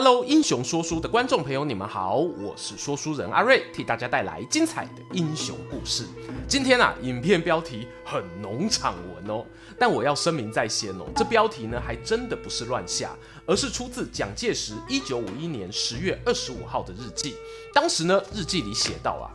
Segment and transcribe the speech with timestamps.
[0.00, 6.06] Hello，英雄说书的观众朋友，你们好，我是说书人阿瑞，替大家带来精彩的英雄故事。
[6.46, 9.44] 今天啊，影片标题很农场文哦，
[9.76, 13.10] 但我要声明在先哦，这标题呢还真的不是乱下，
[13.44, 17.34] 而是出自蒋介石一九五一年十月二十五号的日记。
[17.74, 19.26] 当时呢，日记里写道啊，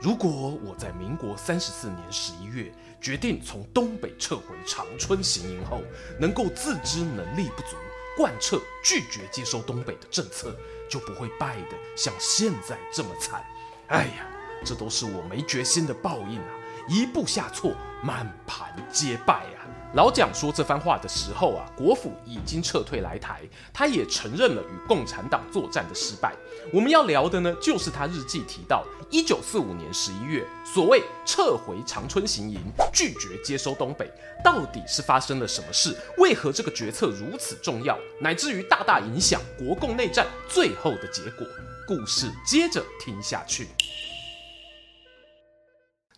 [0.00, 0.30] 如果
[0.64, 5.80] 我在民国三十四年十一月决定从东北撤回长春行营后，
[6.20, 7.74] 能够自知能力不足。
[8.16, 10.56] 贯彻拒绝接收东北的政策，
[10.88, 13.44] 就不会败得像现在这么惨。
[13.88, 14.26] 哎呀，
[14.64, 16.50] 这都是我没决心的报应啊！
[16.88, 19.55] 一步下错，满盘皆败啊！
[19.96, 23.40] 老蒋说这番话的时候啊，国府已经撤退来台，
[23.72, 26.34] 他也承认了与共产党作战的失败。
[26.70, 32.60] 我们要聊的呢，就是他日记提到，一九四五年十一月，所谓撤回长春行营，
[32.92, 34.06] 拒绝接收东北，
[34.44, 35.96] 到底是发生了什么事？
[36.18, 41.46] 为何这个决策如此重要，乃至于大大影响国共内战最后的结果？
[41.88, 43.68] 故事接着听下去。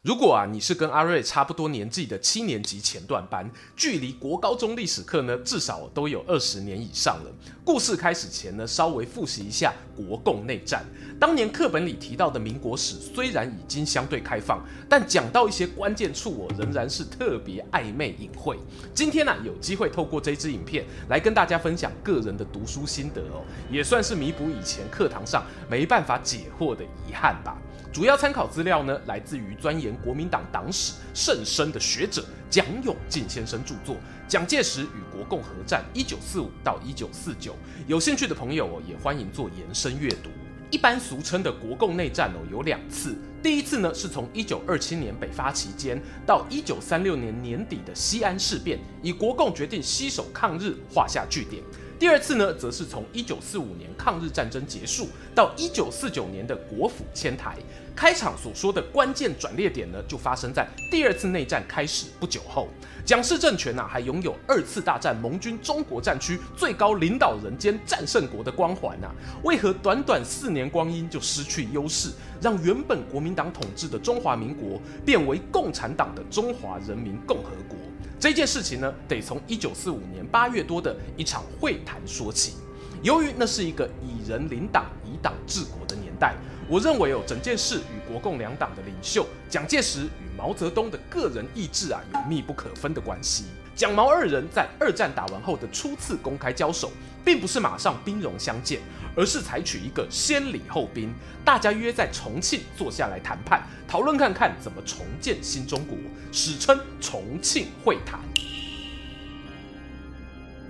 [0.02, 7.30] 如果啊，你是跟阿瑞差不多年纪的七年级前段班，距离国高中历史课呢，至少都有二十年以上了。
[7.64, 10.84] 故事开始前呢，稍微复习一下国共内战。
[11.18, 18.56] 当年课本里提到的民国史，虽然已经相对开放，但讲到一些关键处，我仍然是特别暧昧隐晦。
[18.94, 27.60] 今天呢、有机会透过这支影片来跟大家分享个人的读书心得哦，也算是弥补以前课堂上没办法解惑的遗憾吧。
[27.92, 33.96] 主要参考资料呢，来自于钻研国民党党史甚深的学者蒋永进先生著作
[34.28, 37.52] 《蒋介石与国共合战（一九四五到一九四九）》。
[37.86, 40.30] 有兴趣的朋友哦，也欢迎做延伸阅读。
[40.70, 43.17] 一般俗称的国共内战哦，有两次。
[43.42, 51.62] 第一次呢，是从一九二七年北伐期间到一九三六年年底的西安事变，以国共决定携手抗日画下句点。
[51.98, 57.57] 第二次呢，则是从一九四五年抗日战争结束到一九四九年的国府迁台。
[57.97, 62.69] 开场所说的关键转捩点呢，就发生在第二次内战开始不久后。
[63.05, 69.11] 蒋氏政权啊，还拥有二次大战盟军中国战区最高领导人兼战胜国的光环啊，
[69.42, 77.76] 为何短短四年光阴就失去优势，让原本国民党统治的中华民国变为共产党的中华人民共和国？
[78.20, 82.54] 这件事情呢，得从一九四五年八月多的一场会谈说起。
[83.02, 86.34] 由于那是一个以人领党、以党治国的年代，
[86.68, 93.44] 我认为哦，整件事与国共两党的领袖蒋介石与毛泽东的个人意志啊，有密不可分的关系。
[93.78, 96.90] 蒋毛二人在二战打完后的初次公开交手，
[97.24, 98.80] 并不是马上兵戎相见，
[99.14, 105.96] 而是采取一个先礼后兵，大家约在重庆坐下来谈判，讨论看看怎么重建新中国，
[106.33, 108.18] 史称重庆会谈。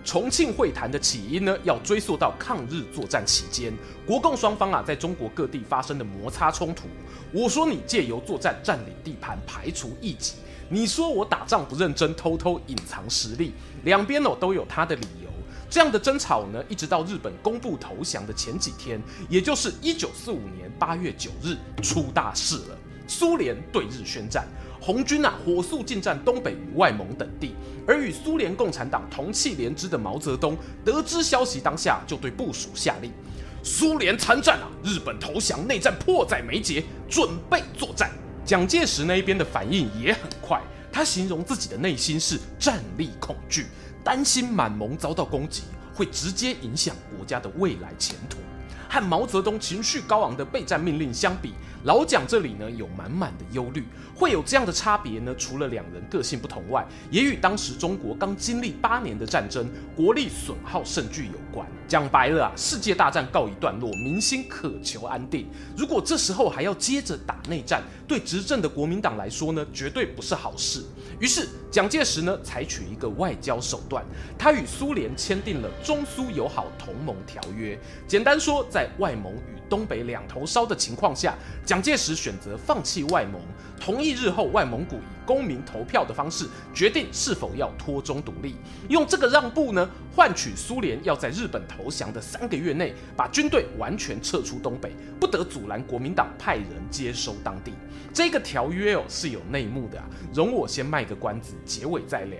[0.04, 3.72] 重庆会谈的起因呢，要追溯到抗日作战期间，
[4.06, 6.86] 国共双方啊，在中国各地发生的摩擦冲突。
[7.32, 10.34] 我说你借由作战占领地盘，排除异己；
[10.70, 13.54] 你说我打仗不认真，偷偷隐藏实力。
[13.84, 15.28] 两边哦都有他的理由。
[15.70, 22.78] 这样的争吵呢，一直到日本公布投降的前几天，也就是一九四五年八月九日，出大事了。
[23.06, 24.46] 苏联对日宣战。
[24.80, 27.54] 红军啊，火速进占东北与外蒙等地，
[27.86, 33.12] 而与苏联共产党同气连枝的毛泽东得知消息当下，就对部署下令：
[33.62, 38.10] 苏联参战啊，日本投降，内战迫在眉睫，准备作战。
[38.48, 40.58] 蒋介石那一边的反应也很快，
[40.90, 43.66] 他形容自己的内心是战栗恐惧，
[44.02, 45.64] 担心满蒙遭到攻击，
[45.94, 48.38] 会直接影响国家的未来前途。
[48.88, 51.52] 和毛泽东情绪高昂的备战命令相比，
[51.84, 53.84] 老蒋这里呢有满满的忧虑。
[54.14, 55.32] 会有这样的差别呢？
[55.38, 61.64] 除了两人个性不同外，也与当时中国刚经历八年的战争，国力损耗甚巨有关。
[61.86, 65.48] 讲白了啊，世界大战告一段落，民心渴求安定。
[65.76, 70.82] 如果这时候还要接着打内战，对执政的国民党来说呢，绝对不是好事。
[71.20, 74.04] 于是蒋介石呢，采取一个外交手段，
[74.36, 77.78] 他与苏联签订了中苏友好同盟条约。
[78.08, 81.36] 简单说，在外蒙与东北两头烧的情况下，
[81.68, 83.38] 蒋介石选择放弃外蒙，
[83.78, 88.56] 同意日后外蒙古以公民投票的方式决定是否要脱中独立，
[88.88, 89.86] 用这个让步呢，
[90.16, 97.74] 换取苏联要在日本投降的三个月内把军队完全撤出东北，不得阻拦国民党派人接收当地。
[98.14, 102.38] 这个条约哦是有内幕的啊，容我先卖个关子，结尾再聊。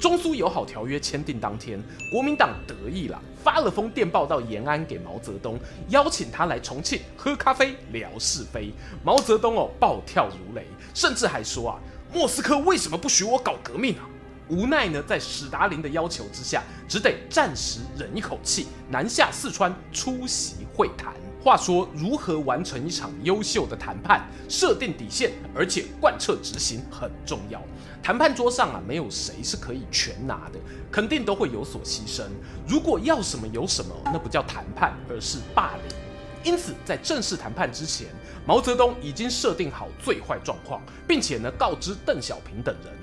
[0.00, 1.80] 中苏友好条约签订当天，
[2.10, 5.58] 国民党得意了，发了封电报到延安给毛泽东，
[5.90, 8.72] 邀请他来重庆喝咖啡聊是非。
[9.04, 11.78] 毛泽东哦暴跳如雷，甚至还说啊，
[12.10, 14.08] 莫斯科为什么不许我搞革命啊？
[14.48, 21.12] 无奈呢，在史达林的要求之下，只得暂时忍一口气，南下四川出席会谈。
[21.44, 27.62] 话说，如何完成一场优秀的谈判，设定底线，而且贯彻执行很重要。
[28.02, 30.58] 谈判桌上啊，没有谁是可以全拿的，
[30.90, 32.22] 肯定都会有所牺牲。
[32.66, 35.94] 如果要什么有什么，那不叫谈判，而是霸凌。
[36.42, 38.06] 因此，在正式谈判之前，
[38.46, 42.94] 毛泽东已经设定好最坏状况，并且呢，告知邓小平等人。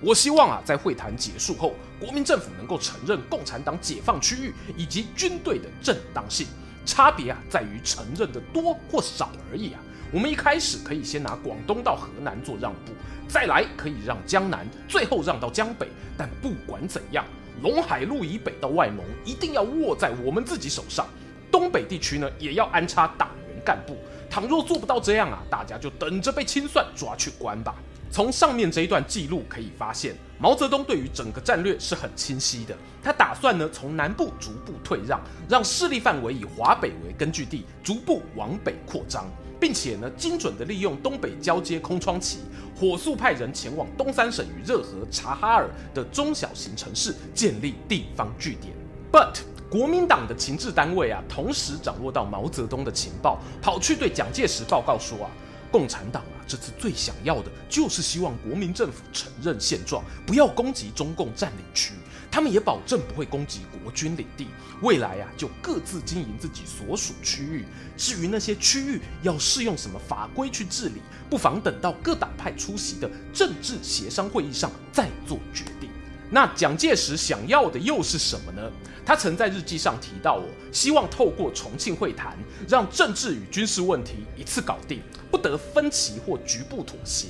[0.00, 6.46] 我希望啊，在会谈结束后，国民政府能够承认共产党解放区域以及军队的正当性。
[6.84, 9.80] 差别啊，在于承认的多或少而已啊。
[10.12, 12.92] 我们一开始可以先拿广东到河南做让步，
[13.26, 15.88] 再来可以让江南，最后让到江北。
[16.18, 17.24] 但不管怎样，
[17.62, 21.06] 陇海路以北到外蒙一定要握在我们自己手上。
[21.50, 23.96] 东北地区呢，也要安插党员干部。
[24.28, 27.74] 倘若做不到这样啊，大家就等着被清算抓去关吧。
[28.12, 32.76] 从上面这一段记录可以发现，毛泽东对于整个战略是很清晰的。
[33.02, 35.18] 他打算呢，从南部逐步退让，
[35.48, 39.24] 让势力范围以华北为根据地，逐步往北扩张，
[39.58, 42.40] 并且呢，精准地利用东北交接空窗期，
[42.78, 48.74] 火速派人前往东三省与热河、察哈尔的中小型城市建立地方据点。
[49.10, 55.30] But 国民党的情治单位啊，同时掌握到毛泽东的情报，跑去对蒋介石报告说啊。
[55.72, 61.94] 共产党啊，这次最想要的就是希望国民政府承认现状，不要攻击中共占领区。
[62.30, 64.46] 他们也保证不会攻击国军领地。
[64.80, 67.64] 未来啊，就各自经营自己所属区域。
[67.96, 75.90] 至于那些区域要适用什么法规去治理，不妨等到各党派出席的政治协商会议上再做决定。
[76.30, 78.62] 那蒋介石想要的又是什么呢？
[79.04, 82.36] 他曾在日记上提到，我，希望透过重庆会谈，
[82.68, 85.00] 让政治与军事问题一次搞定，
[85.30, 87.26] 不得分歧或局部妥协。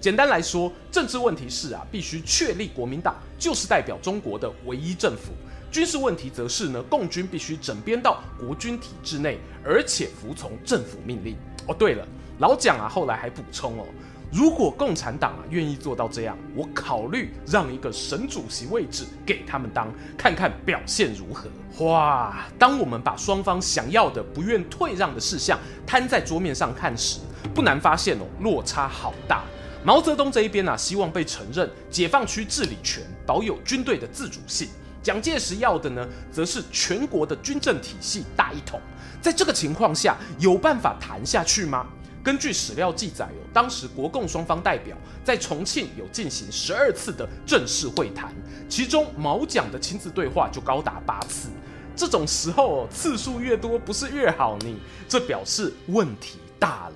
[0.00, 5.32] 简单来说，政治问题是啊，必须确立国民党就是代表中国的唯一政府；
[5.72, 11.34] 军事问题则是呢，共军必须整编到国军体制内，而且服从政府命令。
[11.66, 12.06] 哦，对了，
[12.38, 13.86] 老蒋啊，后来还补充哦。
[14.34, 19.88] 如果共产党啊愿意做到这样，我考虑让一个省主席位置给他们当，
[20.18, 21.48] 看看表现如何。
[21.84, 22.44] 哇！
[22.58, 27.20] 当我们把双方想要的、不愿退让的事项摊在桌面上看时，
[27.54, 29.44] 不难发现哦，落差好大。
[29.84, 34.66] 毛泽东这一边啊，希望被承认解放区治理权，保有军队的自主性；
[35.00, 38.80] 蒋介石要的呢，则是全国的军政体系大一统。
[39.22, 41.86] 在这个情况下，有办法谈下去吗？
[42.24, 48.34] 根据史料记载，有当时国共双方代表在重庆有进行十二次的正式会谈，
[48.66, 51.50] 其中毛蒋的亲自对话就高达八次。
[51.94, 54.74] 这种时候次数越多不是越好呢？
[55.06, 56.94] 这表示问题大了。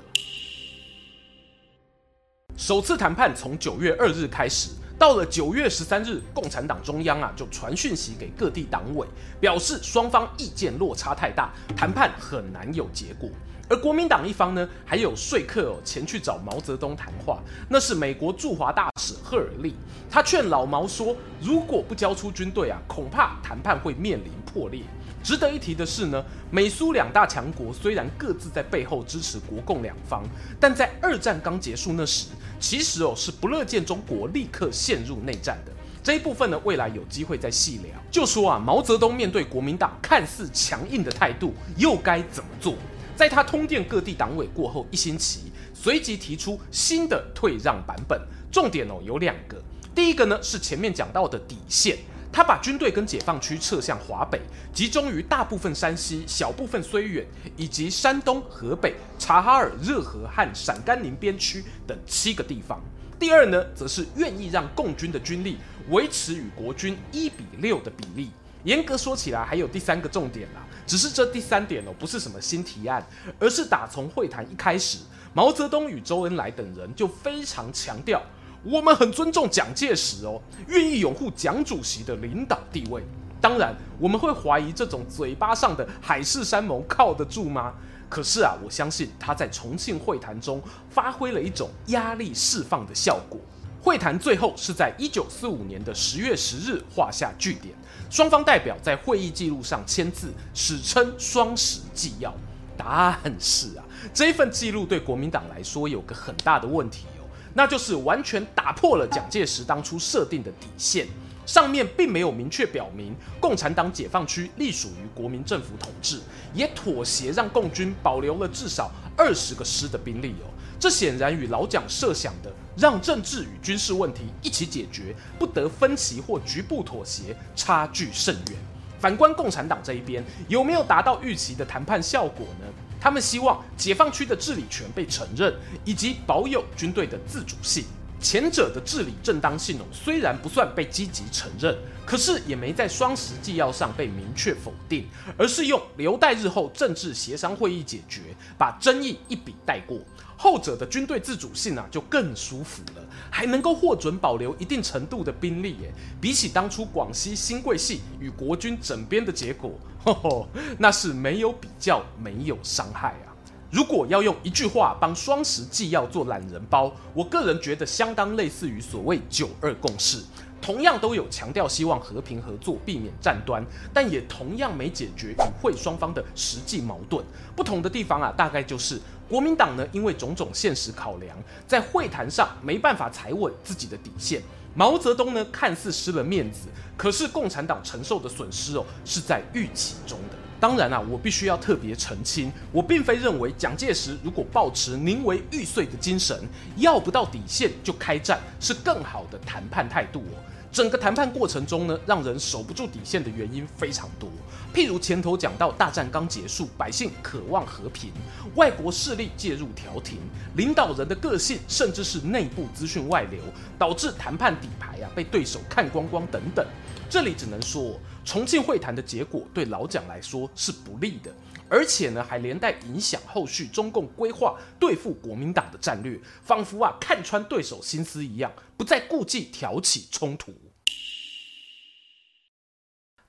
[2.56, 9.06] 首次谈判从九月二日开始，到了九月十三日，共产党中央啊就传讯息给各地党委，
[9.38, 13.28] 表示双方意见落差太大，谈判很难有结果。
[13.68, 19.74] 而国民党一方呢，还有说客哦前去找毛泽东谈话，那是美国驻华大使赫尔利。
[20.10, 24.82] 他劝老毛说，如果不交出军队啊，恐怕谈判会面临破裂。
[25.22, 30.22] 值得一提的是呢，美苏两大强国虽然各自在背后支持国共两方，
[30.58, 35.72] 但在二战刚结束那时，其实哦是不乐见中国立刻陷入内战的。
[36.02, 37.92] 这一部分呢，未来有机会再细聊。
[38.10, 42.74] 就说啊，毛泽东面对国民党看似强硬的态度，又该怎么做？
[43.18, 48.16] 在他通电各地党委过后一星期，随即提出新的退让版本，
[48.48, 49.60] 重点哦有两个。
[49.92, 51.98] 第一个呢是前面讲到的底线，
[52.32, 54.40] 他把军队跟解放区撤向华北，
[54.72, 62.80] 集中于大部分山西、小部分绥远以及山东、河北、察哈尔、热河和陕甘宁边区等七个地方。
[63.18, 65.58] 第二呢，则是愿意让共军的军力
[65.88, 68.30] 维持与国军一比六的比例。
[68.64, 70.64] 严格说起来，还有第三个重点啦。
[70.86, 73.06] 只是这第三点哦，不是什么新提案，
[73.38, 74.98] 而是打从会谈一开始，
[75.34, 78.22] 毛泽东与周恩来等人就非常强调，
[78.64, 83.02] 我们很尊重蒋介石哦，愿意拥护蒋主席的领导地位。
[83.40, 87.74] 当然，我们会怀疑这种嘴巴上的海誓山盟靠得住吗？
[88.08, 93.38] 可是啊，我相信他在重庆会谈中发挥了一种压力释放的效果。
[93.80, 97.74] 会谈最后是在一九四五年的十月十日画下句点，
[98.10, 102.34] 双方代表在会议记录上签字，史称“双十纪要”。
[102.76, 111.06] 但是啊，这份记录对国民党来说有个很大的问题哦，那就是完全打破了蒋介石当初设定的底线。
[111.48, 116.20] 上面并没有明确表明共产党解放区隶属于国民政府统治，
[116.52, 120.52] 也妥协让共军保留了至少二十个师的兵力哦。
[120.78, 128.58] 这显然与老蒋设想的让政治与军事问题一起解决，不得分歧或局部妥协，差距甚远。
[129.00, 132.66] 反观共产党这一边，有没有达到预期的谈判效果呢？
[133.00, 135.54] 他们希望解放区的治理权被承认，
[135.86, 137.84] 以及保有军队的自主性。
[138.20, 145.06] 前者的治理正当性哦，虽然不算被积极承认，可是也没在双十纪要上被明确否定，
[145.36, 148.20] 而是用留待日后政治协商会议解决，
[148.58, 150.00] 把争议一笔带过。
[150.40, 155.92] 后者的军队自主性啊，就更舒服了，还能够获准保留一定程度的兵力耶。
[156.20, 159.72] 比起当初广西新贵系与国军整编的结果，
[160.04, 160.48] 呵呵，
[160.78, 163.27] 那是没有比较，没有伤害啊。
[163.70, 170.22] 如果要用一句话帮双十纪要做懒人包，我个人觉得相当类似于所谓九二共识。
[170.60, 177.22] 同样都有强调希望和平合作，避免战端，但也同样没解决与会双方的实际矛盾。
[177.54, 178.98] 不同的地方啊，大概就是
[179.28, 184.42] 国民党呢，因为种种现实考量，在会谈上没办法踩稳自己的底线。
[184.74, 190.47] 毛泽东呢，看似失了面子，可是共产党承受的损失哦，是在预期中的。
[190.60, 196.36] 当然啊，我必须要特别澄清，我并非认为蒋介石如果抱持宁为玉碎的精神，
[196.76, 200.38] 要不到底线就开战，是更好的谈判态度哦。
[200.70, 204.28] 整个谈判过程中呢，让人守不住底线的原因非常多。
[204.72, 208.12] 譬如前头讲到，大战刚结束，百姓渴望和平，
[208.54, 210.18] 外国势力介入调停，
[210.56, 213.40] 领导人的个性，甚至是内部资讯外流，
[213.78, 216.64] 导致谈判底牌啊被对手看光光等等。
[217.08, 221.32] 这里只能说，重庆会谈的结果对老蒋来说是不利的，
[221.68, 230.52] 而且呢还连带影响后续中共规划对付国民党的战略，仿佛啊看穿对手心思一样，不再顾忌挑起冲突。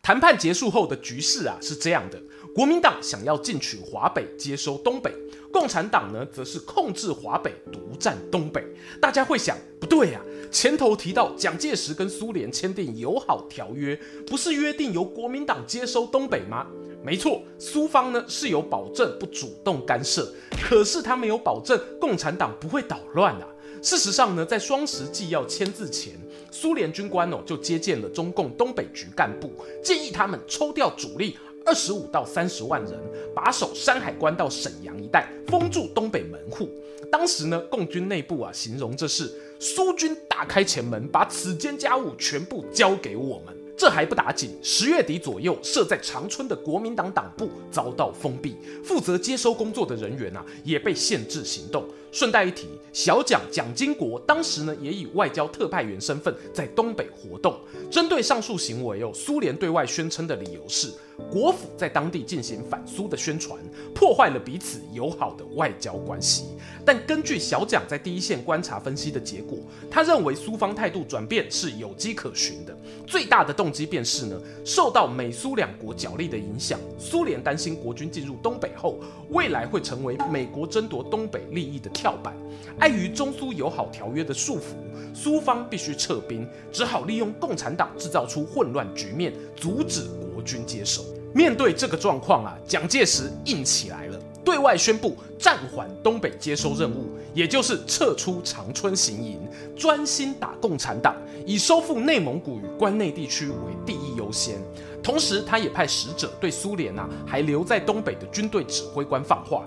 [0.01, 2.19] 谈判结束后的局势啊是这样的：
[2.55, 5.11] 国民党想要进取华北，接收东北；
[5.53, 8.65] 共产党呢则是控制华北，独占东北。
[8.99, 10.25] 大家会想，不对呀、啊。
[10.51, 16.65] 前头提到，蒋介石跟苏联签订友好条约，不是约定由国民党接收东北吗？
[17.03, 23.47] 没错，苏方呢是有保证不主动干涉，可是他没有保证共产党不会捣乱啊。
[23.81, 26.13] 事实上呢，在双十纪要签字前，
[26.51, 29.51] 苏联军官哦就接见了中共东北局干部，
[29.81, 32.99] 建议他们抽调主力二十五到三十万人，
[33.33, 36.69] 把守山海关到沈阳一带，封住东北门户。
[37.09, 39.31] 当时呢，共军内部啊形容这是。
[39.61, 43.53] 苏军打开前门，把此间家务全部交给我们。
[43.79, 51.87] 这还不打紧，十月底左右，设在长春的国民党党部遭到封闭，负责接收工作的人员啊也被限制行动。
[52.11, 57.57] 顺带一提，小蒋蒋经国当时呢也以外交特派员身份在东北活动。
[57.89, 60.89] 针对上述行为哦，苏联对外宣称的理由是
[61.31, 63.59] 国府在当地进行反苏的宣传，
[63.93, 66.45] 破坏了彼此友好的外交关系。
[66.85, 69.59] 但根据小蒋在第一线观察分析的结果，
[69.91, 72.75] 他认为苏方态度转变是有迹可循的。
[73.05, 78.97] 最大的动机便是呢，受到美苏两国角力的影响，苏联担心国军进入东北后，
[79.29, 82.33] 未来会成为美国争夺东北利益的跳板。
[82.79, 84.73] 碍于中苏友好条约的束缚，
[85.13, 90.07] 苏方必须撤兵，只好利用共产党制造出混乱局面，阻止
[90.41, 91.03] 军接手。
[91.33, 94.19] 面对这个状况啊，蒋介石硬起来了。
[94.43, 97.05] 对外宣布暂缓东北接收任务，
[97.35, 99.39] 也就是撤出长春行营，
[99.75, 101.15] 专心打共产党，
[101.45, 103.55] 以收复内蒙古与关内地区为
[103.85, 104.59] 第一优先。
[105.03, 109.63] 同时，他也派使者对苏联啊还留在东北的军队指挥官放话：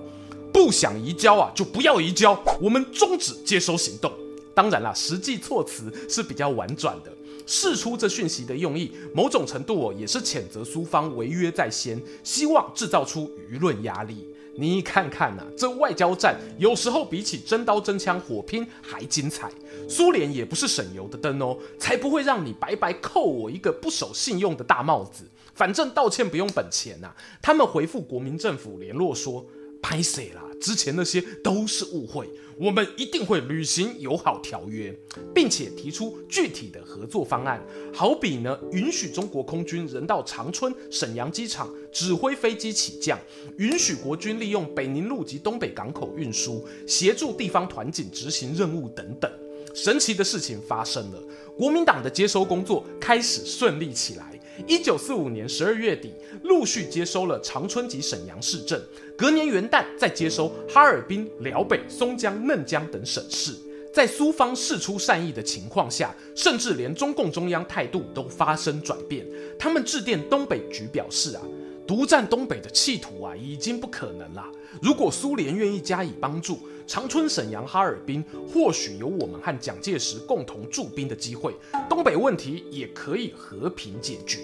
[0.52, 4.11] 不想移交啊，就不要移交，我们终止接收行动。
[4.52, 7.12] 当然啦，实际措辞是比较婉转的。
[7.55, 14.27] 释出这讯息的用意，某种程度哦也是谴责苏方违约在先，希望制造出舆论压力。
[14.57, 19.51] 你看看呐、啊，这外交战有时候比起真刀真枪火拼还精彩。
[19.87, 25.25] 苏联也不是省油的灯哦，才不会让你白白扣我一个不守信用的大帽子。
[25.55, 27.17] 反正道歉不用本钱呐、啊。
[27.43, 29.45] 他们回复国民政府联络说，
[29.83, 32.27] 拍谢啦，之前那些都是误会。
[32.57, 34.95] 我们一定会履行友好条约，
[35.35, 43.19] 并且提出具体的合作方案，好比呢，允许中国空军人到长春、沈阳机场指挥飞机起降，
[43.59, 49.31] 允许国军利用北宁路及东北港口运输，协助地方团警执行任务等等。
[49.75, 51.23] 神奇的事情发生了，
[51.57, 54.32] 国民党的接收工作开始顺利起来。
[54.66, 56.12] 一九四五年十二月底，
[56.45, 58.81] 陆续接收了长春及沈阳市镇。
[59.16, 63.52] 隔年元旦，再接收哈尔滨、辽北、松江、嫩江等省市。
[63.92, 69.26] 在苏方释出善意的情况下，甚至连中共中央态度都发生转变。
[69.59, 71.42] 他们致电东北局表示啊，
[71.87, 74.45] 独占东北的企图啊已经不可能了。
[74.81, 81.55] 如果苏联愿意加以帮助，长春、沈阳、哈尔滨或许有我们和蒋介石共同驻兵的机会，
[81.89, 84.41] 东北问题也可以和平解决。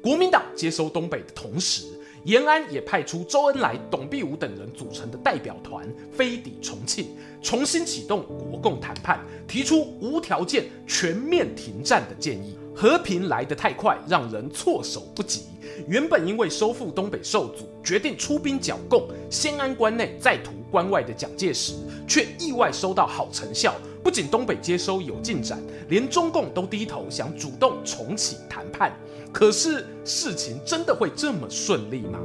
[0.00, 1.86] 国民党接收东北的同时，
[2.24, 7.08] 延安也派出周恩来、董必武等人组成的代表团飞抵重庆，
[7.42, 12.56] 重新启动国共谈判，提出无条件全面停战的建议。
[12.74, 15.42] 和平来得太快，让人措手不及。
[15.86, 21.74] 原本因为收复东北受阻，决定出兵剿共，先安关内再图关外的蒋介石，
[22.06, 23.74] 却意外收到好成效。
[24.02, 28.92] 不仅东北接收有进展，连中共都低头想主动重启谈判。
[29.32, 32.18] 可是事情真的会这么顺利吗？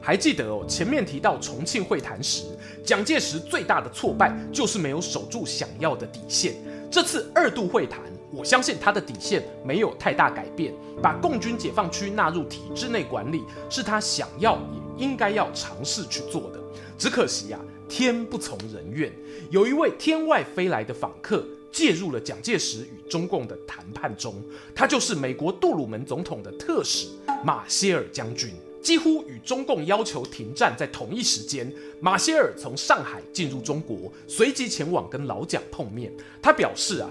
[0.00, 2.44] 还记得哦，前面提到重庆会谈时，
[2.82, 6.54] 蒋介石最大的挫败就是没有守住想要的底线。
[6.90, 8.00] 这次二度会谈，
[8.32, 10.72] 我相信他的底线没有太大改变，
[11.02, 16.60] 把共军解放区纳入体制内管理，是他想要也应该要尝试去做的。
[16.96, 19.12] 只可惜啊，天不从人愿，
[19.50, 24.34] 有一位天外飞来的访客介入了蒋介石与中共的谈判中，
[24.74, 27.08] 他就是美国杜鲁门总统的特使
[27.44, 28.50] 马歇尔将军。
[28.82, 31.70] 几乎与中共要求停战在同一时间，
[32.00, 36.10] 马歇尔从上海进入中国，随即前往跟老蒋碰面。
[36.40, 37.10] 他表示啊，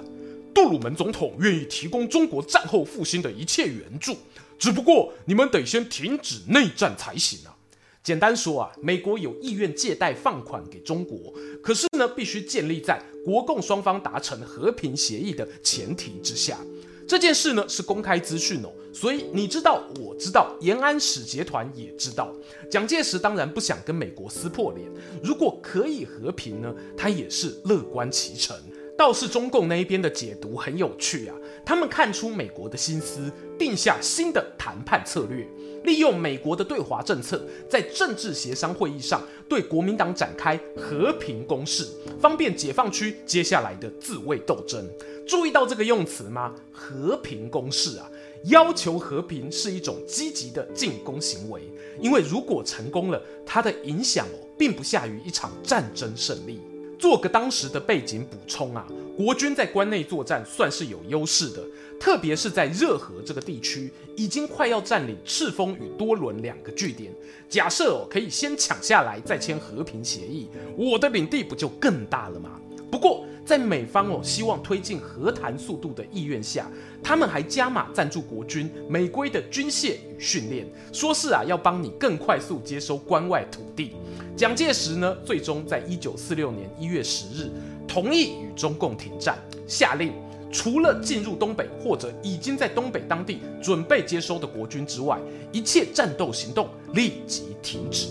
[0.62, 4.18] 杜鲁门总统愿意提供中国战后复兴的一切援助，
[4.58, 7.56] 只不过你们得先停止内战才行啊。
[8.04, 16.60] 简单说啊，美国有意愿借贷放款给中国，可是呢，必须建立在国共双方达成和平协议的前提之下。
[17.08, 22.36] 这件事呢是公开资讯哦，所以你知道，我知道，延安使节团也知道。
[22.70, 24.86] 蒋介石当然不想跟美国撕破脸，
[25.24, 28.54] 如果可以和平呢，他也是乐观其成。
[29.00, 31.34] 倒是中共那一边的解读很有趣啊，
[31.66, 35.48] 他们看出美国的心思，定下新的谈判策略，
[35.86, 41.88] 利用美国的对华政策，在政治协商会议上对国民党展开和平攻势，
[42.20, 44.86] 方便解放区接下来的自卫斗争。
[45.26, 46.54] 注意到这个用词吗？
[46.70, 48.12] 和平攻势啊，
[48.48, 51.62] 要求和平是一种积极的进攻行为，
[52.02, 56.60] 因为如果成功了，它的影响，并不下于一场战争胜利。
[57.00, 58.86] 做个当时的背景补充啊，
[59.16, 61.64] 国军在关内作战算是有优势的，
[61.98, 67.12] 特别是在热河这个地区，已经快要占领赤峰与多伦两个据点。
[67.48, 72.60] 假设哦，可以先抢下来，再签和平协议，我的领地不就更大了吗？
[72.92, 73.26] 不过。
[73.46, 76.70] 在美方哦希望推进和谈速度的意愿下，
[77.02, 83.94] 他们还加码赞助国军美规的军械与训练，说是啊要帮你更快速接收关外土地。
[84.38, 87.50] 蒋介石呢，最终在一九四六年一月十日
[87.88, 90.14] 同意与中共停战，下令
[90.52, 95.18] 除了进入东北或者已经在东北当地准备接收的国军之外，
[95.52, 98.10] 一切战斗行动立即停止。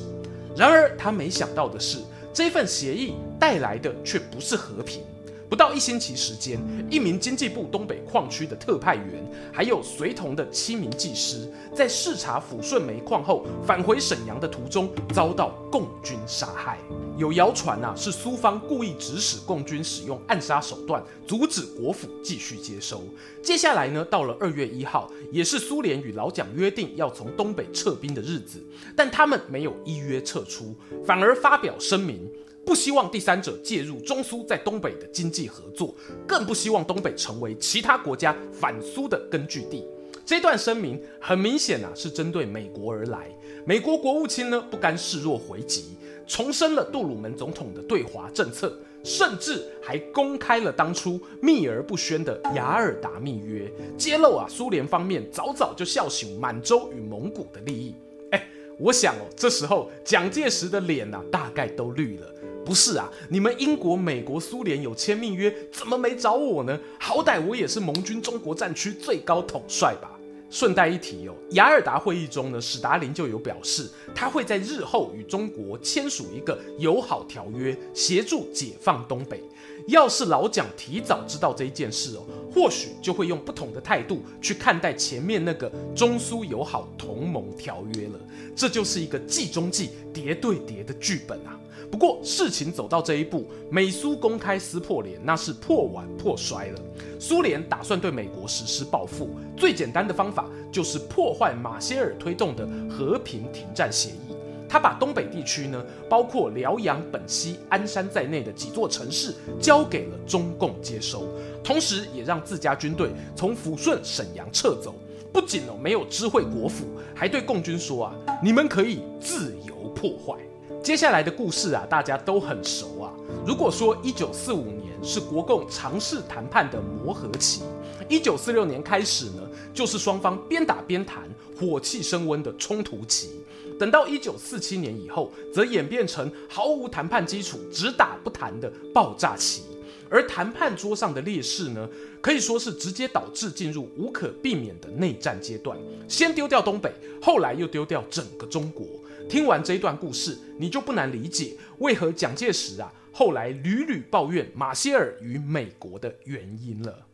[0.57, 1.99] 然而他没想到的是，
[2.33, 5.03] 这份协议带来的却不是和平。
[5.49, 6.59] 不到一星期时间，
[6.91, 9.07] 一名经济部东北矿区的特派员，
[9.53, 16.79] 还有随同的七名技师，在视察抚顺煤矿后返回沈阳的途中，遭到共军杀害。
[17.17, 23.03] 有谣传啊，是苏方故意指使共军使用暗杀手段，阻止国府继续接收。
[23.43, 28.63] 接下来呢，到了二月一号，也是苏联与老蒋约定要从东北撤兵的日子，
[28.95, 30.75] 但他们没有依约撤出，
[31.07, 32.31] 反而发表声明。
[32.69, 35.95] 不希望第三者介入中苏在东北的经济合作，
[36.27, 39.87] 更不希望东北成为其他国家反苏的根据地。
[40.23, 43.35] 这段声明很明显啊，是针对美国而来。
[43.65, 57.95] 美国国务卿呢，不甘示弱回击，重申了杜鲁门总统的对华政策，甚至还公开了当初秘而不宣的雅尔达密约，揭露啊苏联方面早早就笑醒满洲与蒙古的利益。
[58.33, 58.47] 哎，
[58.79, 62.27] 我想哦，这时候蒋介石的脸啊，大概都绿了。
[62.69, 66.79] 不是啊，你们英国、美国、苏联有签密约，怎么没找我呢？
[67.01, 70.11] 好歹我也是盟军中国战区最高统帅吧。
[70.51, 79.43] 顺带一提哦，雅尔达会议中呢，史达林就有表示，他会在日后与中国签署一个友好条约，协助解放东北。
[79.87, 88.21] 要是老蒋提早知道这一件事哦，或许就会用不同的态度去看待前面那个中苏友好同盟条约了。
[88.55, 91.59] 这就是一个计中计、叠对叠的剧本啊。
[91.91, 96.81] 不过事情走到这一步，美苏公开撕破脸，那是破碗破摔了。
[97.19, 104.35] 苏联打算对美国实施报复，最简单的方法就是破坏马歇尔推动的和平停战协议。
[104.69, 111.27] 他把东北地区呢，包括辽阳、本溪、鞍山在内的几座城市交给了中共接收，
[111.65, 114.95] 同时也让自家军队从抚顺、沈阳撤走。
[115.33, 120.39] 不仅哦没有知会国府，还对共军说啊，你们可以自由破坏。
[120.83, 123.13] 接下来的故事啊，大家都很熟啊。
[123.47, 127.63] 如果说一九四五年是国共尝试谈判的磨合期，
[128.09, 129.43] 一九四六年开始呢，
[129.75, 133.31] 就是双方边打边谈、火气升温的冲突期。
[133.79, 139.63] 等到一九四七年以后，则演变成毫无谈判基础、只打不谈的爆炸期。
[140.11, 141.87] 而谈判桌上的劣势呢，
[142.23, 145.77] 可以说是直接导致进入无可避免的内战阶段。
[146.09, 148.87] 先丢掉东北，后来又丢掉整个中国。
[149.29, 157.07] 听完这一段故事，你就不难理解为何蒋介石啊后来屡屡抱怨马歇尔与美国的原因了。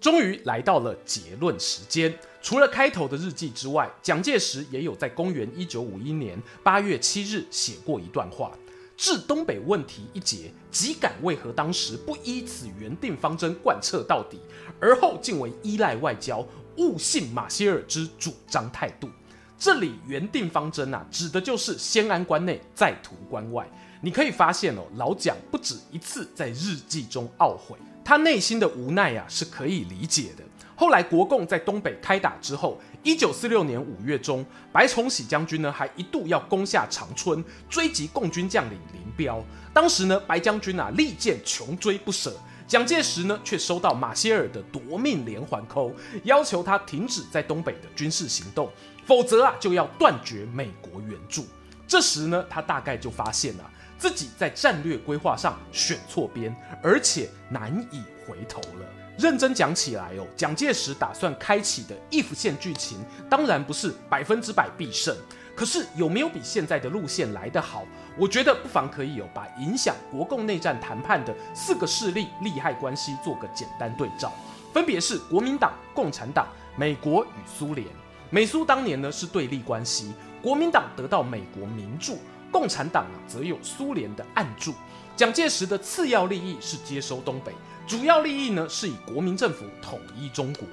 [0.00, 2.14] 终于来到了结论时间。
[2.42, 8.52] 除了开头的日记之外，蒋介石也有在公元一九五一年八月七日写过一段话。
[8.96, 14.38] 致东北问题一节，极感为何当时不依此原定方针贯彻到底，
[14.78, 16.46] 而后竟为依赖外交，
[16.76, 19.08] 误信马歇尔之主张态度。
[19.58, 23.66] 这里原定方针啊，指的就是先安关内，再图关外。
[24.00, 30.44] 你可以发现哦，老蒋不止一次在日记中懊悔，他内心的无奈啊是可以理解的。
[30.76, 39.42] 后来国共在东北开打之后，一九四六年五月中，白崇禧将军呢还一度要攻下长春，追击共军将领林彪。
[39.72, 42.36] 当时呢，白将军啊力荐穷追不舍，
[42.66, 45.92] 蒋介石呢却收到马歇尔的夺命连环扣
[46.24, 48.68] 要求他停止在东北的军事行动，
[49.06, 51.46] 否则啊就要断绝美国援助。
[51.86, 58.86] 这时呢，他大概就发现了自己在战略规划上选错边，而且难以回头了。
[59.16, 62.98] 认真讲起来哦，蒋介石打算开启的 if 线剧情，
[63.30, 65.14] 当然不是百分之百必胜。
[65.54, 67.86] 可是有没有比现在的路线来得好？
[68.18, 74.32] 我觉得不妨可以有把影响国共内战谈判的四个势力利害关系做个简单对照，
[74.72, 77.86] 分别是国民党、共产党、美国与苏联。
[78.34, 82.18] 美苏当年呢是对立关系，国民党得到美国明助，
[82.50, 84.74] 共产党啊则有苏联的暗助。
[85.14, 87.52] 蒋介石的次要利益是接收东北。
[87.86, 90.64] 主要利益呢，是以国民政府统一中国；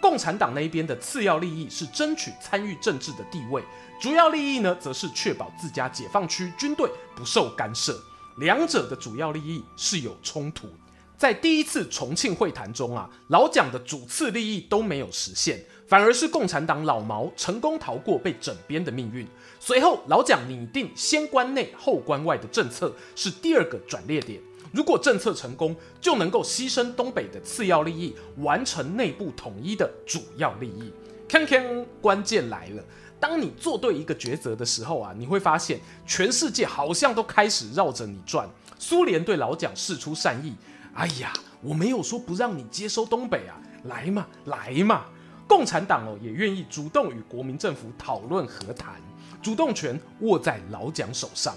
[0.00, 3.60] 共产党那一边的次要利益是争取参与政治的地位；
[4.00, 8.00] 主要利益呢，则是确保自家解放区军队不受干涉。
[8.36, 10.68] 两者的主要利益是有冲突。
[11.16, 19.26] 在第一次重庆会谈中啊，老蒋的主次利益都没有实现，反而是共产党老毛成功逃过被整编的命运。
[19.58, 24.38] 随后，老蒋拟定先关内后关外的政策，是第二个转捩点。
[24.70, 30.92] 如果政策成功，就能够牺牲东北的次要利益，完成内部统一的主要利益。
[31.26, 32.84] 看看，关键来了，
[33.18, 38.46] 当你做对一个抉择的时候啊，你会发现全世界好像都开始绕着你转。
[38.78, 40.54] 苏联对老蒋释出善意，
[40.92, 45.06] 哎呀，我没有说不让你接收东北啊，来嘛，来嘛。
[45.48, 48.94] 共产党哦也愿意主动与国民政府讨论和谈，
[49.42, 51.54] 主动权握在老蒋手上。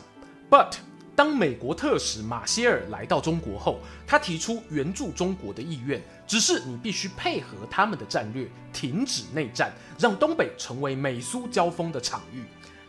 [0.49, 0.75] But
[1.13, 12.43] 当美国特使马歇尔来到中国后，他提出援助中国的意愿，只是你必须配合他们的战略，停止内战，让东北成为美苏交锋的场域。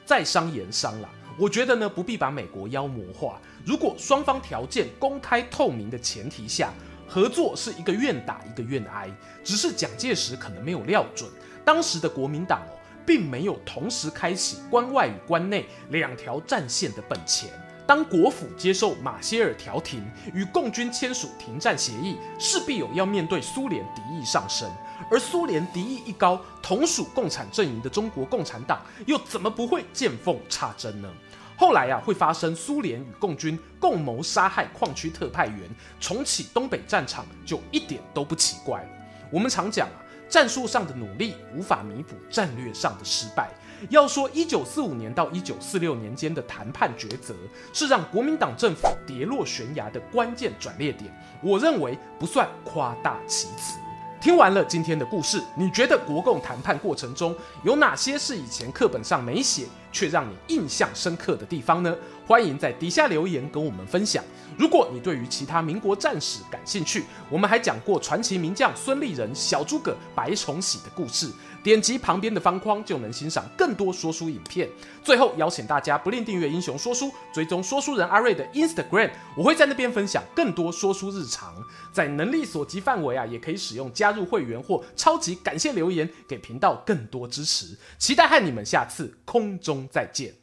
[0.04, 3.40] 在商言商啦，我觉得呢不必把美国妖魔化。
[3.64, 6.72] 如果双方条件公开透明的前提下，
[7.12, 9.06] 合作是一个愿打一个愿挨。
[9.44, 11.30] 只是蒋介石可能没有料准，
[11.62, 12.72] 当时的国民党哦，
[13.04, 17.50] 并没有同时开启关外与关内两条战线的本钱。
[17.86, 24.70] 当国府接受马歇尔调停，与共军签署停战协议，势必有要面对苏联敌意上升，
[25.10, 31.12] 而苏联敌意一高，同属共产阵营的中国共产党又怎么不会见缝插针呢？
[31.56, 35.58] 后来啊，会发生苏联与共军共谋杀害矿区特派员，
[36.00, 38.88] 重启东北战场，就一点都不奇怪了。
[39.30, 39.96] 我们常讲啊，
[40.28, 43.50] 战术上的努力无法弥补战略上的失败。
[43.90, 47.34] 要说一九四五年到一九四六年间的谈判抉择
[47.72, 51.12] 是让国民党政府跌落悬崖的关键转捩点，
[51.42, 53.78] 我认为不算夸大其词。
[54.22, 61.92] 听完了今天的故事，你觉得国共谈判过程中有哪些是以前课本上没写，却让你印象深刻的地方呢？
[62.24, 64.22] 欢迎在底下留言跟我们分享。
[64.56, 71.28] 如果你对于其他民国战史感兴趣，我们还讲过传奇名将孙立人、小诸葛白崇禧的故事。
[71.62, 74.68] 点击旁边的方框就能欣赏更多说书影片。
[75.02, 81.54] 最后邀请大家不吝订阅英雄说书，追踪说书人阿瑞的 Instagram，我会在那边分享更多说书日常。
[81.92, 87.76] 在能力所及范围啊，也可以使用加入会员或超级感谢留言给频道更多支持。
[87.98, 90.41] 期待和你们下次空中再见。